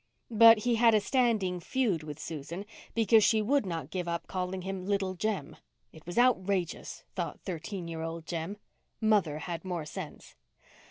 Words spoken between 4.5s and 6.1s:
him Little Jem. It